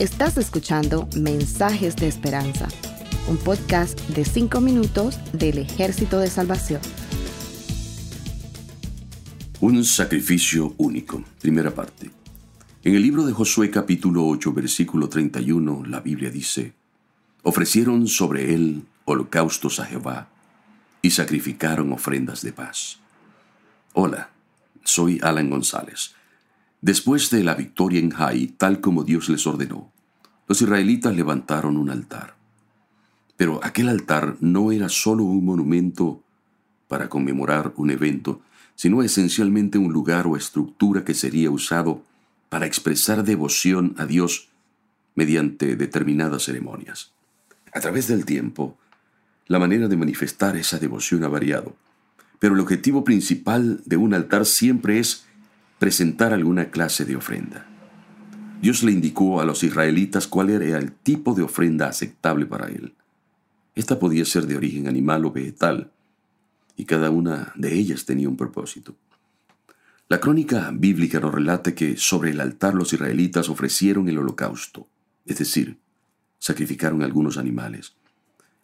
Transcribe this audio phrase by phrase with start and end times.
[0.00, 2.66] Estás escuchando Mensajes de Esperanza,
[3.28, 6.80] un podcast de 5 minutos del Ejército de Salvación.
[9.60, 11.22] Un sacrificio único.
[11.42, 12.10] Primera parte.
[12.82, 16.72] En el libro de Josué capítulo 8 versículo 31 la Biblia dice,
[17.42, 20.30] ofrecieron sobre él holocaustos a Jehová
[21.02, 23.00] y sacrificaron ofrendas de paz.
[23.92, 24.30] Hola,
[24.82, 26.14] soy Alan González.
[26.82, 29.92] Después de la victoria en Jai, tal como Dios les ordenó,
[30.48, 32.36] los israelitas levantaron un altar.
[33.36, 36.22] Pero aquel altar no era solo un monumento
[36.88, 38.40] para conmemorar un evento,
[38.74, 42.02] sino esencialmente un lugar o estructura que sería usado
[42.48, 44.48] para expresar devoción a Dios
[45.14, 47.12] mediante determinadas ceremonias.
[47.74, 48.78] A través del tiempo,
[49.46, 51.76] la manera de manifestar esa devoción ha variado,
[52.38, 55.26] pero el objetivo principal de un altar siempre es
[55.80, 57.66] presentar alguna clase de ofrenda.
[58.60, 62.92] Dios le indicó a los israelitas cuál era el tipo de ofrenda aceptable para él.
[63.74, 65.90] Esta podía ser de origen animal o vegetal,
[66.76, 68.94] y cada una de ellas tenía un propósito.
[70.10, 74.86] La crónica bíblica nos relata que sobre el altar los israelitas ofrecieron el holocausto,
[75.24, 75.78] es decir,
[76.38, 77.94] sacrificaron algunos animales.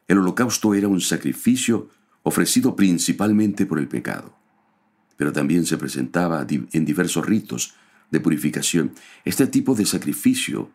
[0.07, 1.89] El holocausto era un sacrificio
[2.25, 4.37] ofrecido principalmente por el pecado
[5.17, 7.75] pero también se presentaba en diversos ritos
[8.11, 8.93] de purificación.
[9.25, 10.71] Este tipo de sacrificio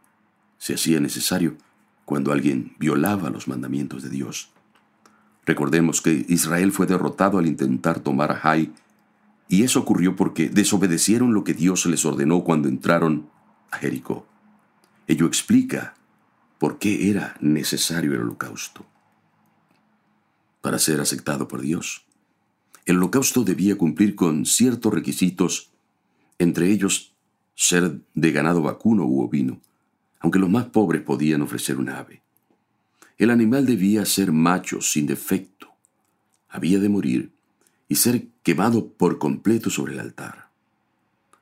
[0.58, 1.58] se hacía necesario
[2.06, 4.50] cuando alguien violaba los mandamientos de Dios.
[5.45, 8.72] Recordemos que Israel fue derrotado al intentar tomar a Jai,
[9.48, 13.30] y eso ocurrió porque desobedecieron lo que Dios les ordenó cuando entraron
[13.70, 14.26] a Jericó.
[15.08, 15.95] Ello explica
[16.58, 18.86] por qué era necesario el holocausto.
[20.61, 22.05] Para ser aceptado por Dios.
[22.85, 25.71] El holocausto debía cumplir con ciertos requisitos,
[26.39, 27.13] entre ellos
[27.55, 29.61] ser de ganado vacuno u ovino,
[30.19, 32.21] aunque los más pobres podían ofrecer un ave.
[33.17, 35.67] El animal debía ser macho, sin defecto.
[36.49, 37.31] Había de morir
[37.87, 40.49] y ser quemado por completo sobre el altar.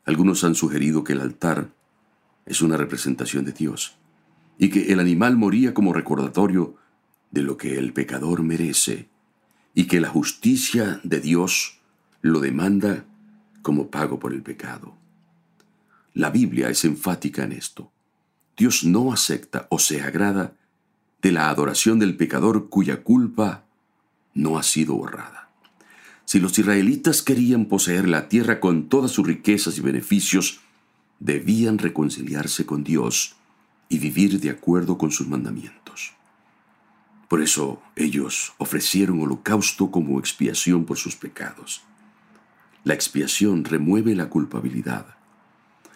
[0.03, 1.69] Algunos han sugerido que el altar
[2.45, 3.95] es una representación de Dios
[4.57, 6.75] y que el animal moría como recordatorio
[7.31, 9.07] de lo que el pecador merece
[9.79, 11.79] y que la justicia de Dios
[12.21, 13.05] lo demanda
[13.61, 14.93] como pago por el pecado.
[16.13, 17.89] La Biblia es enfática en esto.
[18.57, 20.53] Dios no acepta o se agrada
[21.21, 23.63] de la adoración del pecador cuya culpa
[24.33, 25.49] no ha sido borrada.
[26.25, 30.59] Si los israelitas querían poseer la tierra con todas sus riquezas y beneficios,
[31.21, 33.37] debían reconciliarse con Dios
[33.87, 35.78] y vivir de acuerdo con sus mandamientos.
[37.29, 41.83] Por eso ellos ofrecieron holocausto como expiación por sus pecados.
[42.83, 45.15] La expiación remueve la culpabilidad,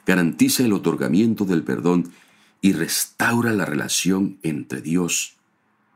[0.05, 2.13] garantiza el otorgamiento del perdón
[2.61, 5.35] y restaura la relación entre Dios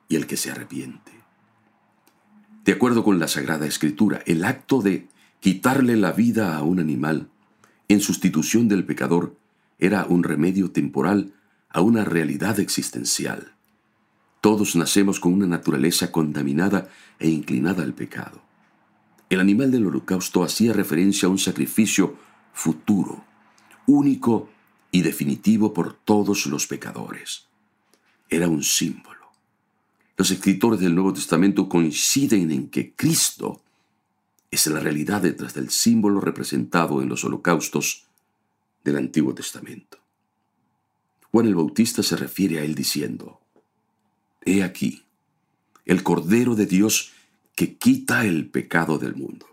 [0.10, 1.12] y el que se arrepiente.
[2.66, 5.08] De acuerdo con la Sagrada Escritura, el acto de
[5.40, 7.30] quitarle la vida a un animal
[7.90, 9.38] en sustitución del pecador
[9.78, 11.34] era un remedio temporal
[11.70, 13.57] a una realidad existencial.
[14.42, 16.90] Todos nacemos con una naturaleza contaminada
[17.20, 18.42] e inclinada al pecado.
[19.30, 22.18] El animal del holocausto hacía referencia a un sacrificio
[22.54, 23.26] futuro,
[23.86, 24.50] único
[24.92, 27.48] y definitivo por todos los pecadores.
[28.30, 29.18] Era un símbolo.
[30.16, 33.62] Los escritores del Nuevo Testamento coinciden en que Cristo
[34.50, 38.08] es la realidad detrás del símbolo representado en los holocaustos
[38.84, 39.98] del Antiguo Testamento.
[41.32, 43.42] Juan el Bautista se refiere a él diciendo,
[44.48, 45.04] He aquí,
[45.86, 47.12] el Cordero de Dios
[47.54, 49.46] que quita el pecado del mundo.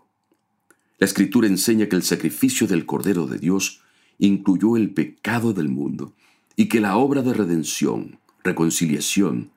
[0.99, 3.81] La Escritura enseña que el sacrificio del Cordero de Dios
[4.21, 6.15] incluyó el pecado del mundo
[6.55, 9.51] y que la obra de redención, reconciliación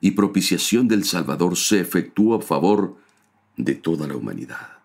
[0.00, 2.96] y propiciación del Salvador se efectuó a favor
[3.56, 4.78] de toda la humanidad.